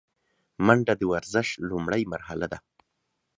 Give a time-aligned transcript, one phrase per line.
[0.65, 2.59] منډه د ورزش لومړۍ مرحله ده